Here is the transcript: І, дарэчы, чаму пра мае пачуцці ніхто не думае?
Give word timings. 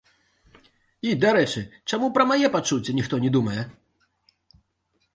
І, 0.59 1.09
дарэчы, 1.25 1.61
чаму 1.91 2.09
пра 2.17 2.27
мае 2.33 2.47
пачуцці 2.57 2.99
ніхто 3.01 3.23
не 3.27 3.35
думае? 3.39 3.71